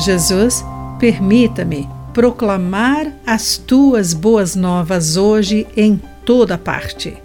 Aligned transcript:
Jesus, 0.00 0.64
permita-me 0.98 1.86
proclamar 2.12 3.12
as 3.26 3.56
tuas 3.58 4.14
boas 4.14 4.56
novas 4.56 5.16
hoje 5.16 5.66
em 5.76 6.00
toda 6.24 6.58
parte. 6.58 7.16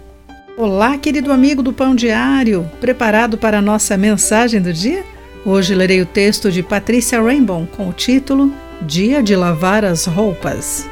Olá, 0.56 0.96
querido 0.96 1.32
amigo 1.32 1.62
do 1.62 1.72
Pão 1.72 1.94
Diário, 1.94 2.70
preparado 2.80 3.36
para 3.36 3.58
a 3.58 3.62
nossa 3.62 3.96
mensagem 3.96 4.60
do 4.60 4.72
dia? 4.72 5.04
Hoje 5.44 5.74
lerei 5.74 6.00
o 6.00 6.06
texto 6.06 6.50
de 6.52 6.62
Patrícia 6.62 7.20
Rainbow 7.20 7.66
com 7.76 7.88
o 7.88 7.92
título 7.92 8.52
Dia 8.82 9.22
de 9.22 9.34
Lavar 9.34 9.84
as 9.84 10.06
Roupas. 10.06 10.88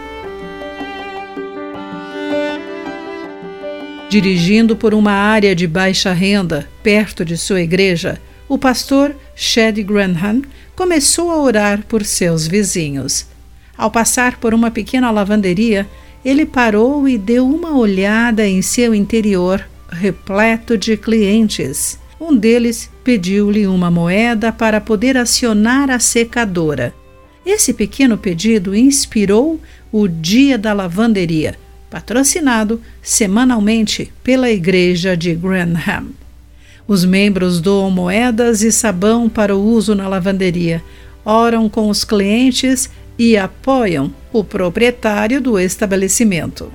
Dirigindo 4.09 4.77
por 4.77 4.95
uma 4.95 5.13
área 5.13 5.55
de 5.55 5.67
baixa 5.67 6.13
renda, 6.13 6.69
perto 6.83 7.25
de 7.25 7.37
sua 7.37 7.61
igreja, 7.61 8.21
o 8.49 8.59
pastor 8.59 9.15
Shed 9.35 9.83
Granham 9.83 10.43
começou 10.77 11.31
a 11.31 11.41
orar 11.41 11.85
por 11.89 12.05
seus 12.05 12.47
vizinhos. 12.47 13.27
Ao 13.77 13.91
passar 13.91 14.39
por 14.39 14.55
uma 14.55 14.71
pequena 14.71 15.11
lavanderia, 15.11 15.89
ele 16.25 16.47
parou 16.47 17.09
e 17.09 17.19
deu 17.19 17.49
uma 17.49 17.77
olhada 17.77 18.47
em 18.47 18.63
seu 18.63 18.95
interior, 18.95 19.65
repleto 19.91 20.79
de 20.79 20.97
clientes. 20.97 21.99
Um 22.21 22.35
deles 22.35 22.91
pediu-lhe 23.03 23.67
uma 23.67 23.91
moeda 23.91 24.53
para 24.53 24.81
poder 24.81 25.17
acionar 25.17 25.91
a 25.91 25.99
secadora. 25.99 26.95
Esse 27.45 27.75
pequeno 27.75 28.17
pedido 28.17 28.75
inspirou 28.75 29.61
o 29.93 30.09
Dia 30.09 30.57
da 30.57 30.73
Lavanderia, 30.73 31.57
patrocinado 31.91 32.81
semanalmente 33.03 34.11
pela 34.23 34.51
Igreja 34.51 35.15
de 35.15 35.35
Granham. 35.35 36.24
Os 36.87 37.05
membros 37.05 37.61
doam 37.61 37.91
moedas 37.91 38.63
e 38.63 38.71
sabão 38.71 39.29
para 39.29 39.57
o 39.57 39.63
uso 39.63 39.95
na 39.95 40.07
lavanderia, 40.07 40.83
oram 41.25 41.69
com 41.69 41.89
os 41.89 42.05
clientes 42.05 42.91
e 43.19 43.37
apoiam 43.37 44.13
o 44.33 44.45
proprietário 44.45 45.41
do 45.41 45.59
estabelecimento. 45.59 46.71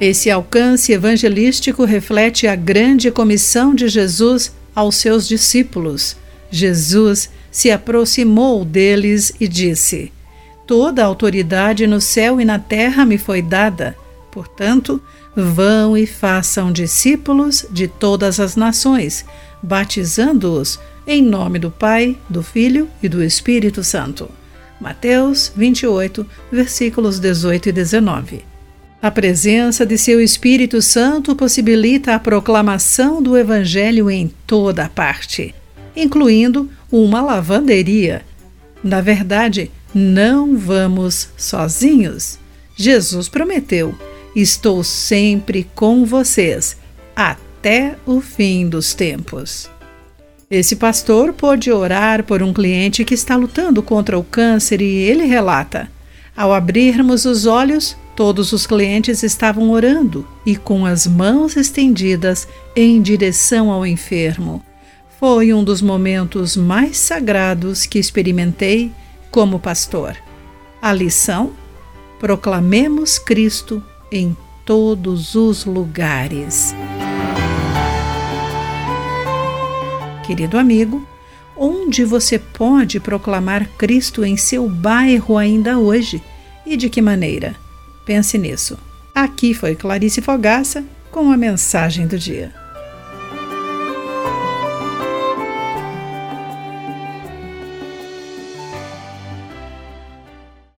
Esse 0.00 0.30
alcance 0.30 0.92
evangelístico 0.92 1.84
reflete 1.84 2.46
a 2.46 2.54
grande 2.54 3.10
comissão 3.10 3.74
de 3.74 3.88
Jesus 3.88 4.52
aos 4.74 4.96
seus 4.96 5.26
discípulos. 5.26 6.16
Jesus 6.50 7.28
se 7.50 7.70
aproximou 7.70 8.64
deles 8.64 9.32
e 9.40 9.48
disse: 9.48 10.12
Toda 10.66 11.02
a 11.02 11.06
autoridade 11.06 11.86
no 11.86 12.00
céu 12.00 12.40
e 12.40 12.44
na 12.44 12.58
terra 12.58 13.04
me 13.04 13.18
foi 13.18 13.42
dada. 13.42 13.96
Portanto, 14.30 15.00
vão 15.34 15.96
e 15.96 16.06
façam 16.06 16.70
discípulos 16.72 17.66
de 17.70 17.88
todas 17.88 18.38
as 18.38 18.56
nações, 18.56 19.24
batizando-os 19.62 20.78
em 21.06 21.22
nome 21.22 21.58
do 21.58 21.70
Pai, 21.70 22.16
do 22.28 22.42
Filho 22.42 22.88
e 23.02 23.08
do 23.08 23.22
Espírito 23.22 23.82
Santo. 23.82 24.28
Mateus 24.80 25.50
28, 25.56 26.24
versículos 26.52 27.18
18 27.18 27.70
e 27.70 27.72
19. 27.72 28.44
A 29.00 29.10
presença 29.10 29.86
de 29.86 29.96
seu 29.96 30.20
Espírito 30.20 30.82
Santo 30.82 31.34
possibilita 31.34 32.14
a 32.14 32.18
proclamação 32.18 33.22
do 33.22 33.36
Evangelho 33.36 34.10
em 34.10 34.32
toda 34.46 34.88
parte, 34.88 35.54
incluindo 35.96 36.68
uma 36.90 37.22
lavanderia. 37.22 38.22
Na 38.82 39.00
verdade, 39.00 39.70
não 39.94 40.56
vamos 40.56 41.28
sozinhos. 41.36 42.38
Jesus 42.76 43.28
prometeu: 43.28 43.94
Estou 44.40 44.84
sempre 44.84 45.68
com 45.74 46.04
vocês, 46.04 46.76
até 47.16 47.96
o 48.06 48.20
fim 48.20 48.68
dos 48.68 48.94
tempos. 48.94 49.68
Esse 50.48 50.76
pastor 50.76 51.32
pôde 51.32 51.72
orar 51.72 52.22
por 52.22 52.40
um 52.40 52.52
cliente 52.52 53.04
que 53.04 53.14
está 53.14 53.34
lutando 53.34 53.82
contra 53.82 54.16
o 54.16 54.22
câncer 54.22 54.80
e 54.80 54.94
ele 54.94 55.24
relata: 55.24 55.90
Ao 56.36 56.54
abrirmos 56.54 57.24
os 57.24 57.46
olhos, 57.46 57.96
todos 58.14 58.52
os 58.52 58.64
clientes 58.64 59.24
estavam 59.24 59.70
orando 59.70 60.24
e 60.46 60.54
com 60.54 60.86
as 60.86 61.04
mãos 61.04 61.56
estendidas 61.56 62.46
em 62.76 63.02
direção 63.02 63.72
ao 63.72 63.84
enfermo. 63.84 64.64
Foi 65.18 65.52
um 65.52 65.64
dos 65.64 65.82
momentos 65.82 66.56
mais 66.56 66.96
sagrados 66.96 67.86
que 67.86 67.98
experimentei 67.98 68.92
como 69.32 69.58
pastor. 69.58 70.16
A 70.80 70.92
lição: 70.92 71.50
proclamemos 72.20 73.18
Cristo 73.18 73.82
em 74.10 74.36
todos 74.64 75.34
os 75.34 75.64
lugares. 75.64 76.74
Querido 80.26 80.58
amigo, 80.58 81.06
onde 81.56 82.04
você 82.04 82.38
pode 82.38 83.00
proclamar 83.00 83.68
Cristo 83.78 84.24
em 84.24 84.36
seu 84.36 84.68
bairro 84.68 85.38
ainda 85.38 85.78
hoje 85.78 86.22
e 86.66 86.76
de 86.76 86.90
que 86.90 87.00
maneira? 87.00 87.56
Pense 88.04 88.36
nisso. 88.36 88.78
Aqui 89.14 89.54
foi 89.54 89.74
Clarice 89.74 90.20
Fogaça 90.20 90.84
com 91.10 91.32
a 91.32 91.36
mensagem 91.36 92.06
do 92.06 92.18
dia. 92.18 92.57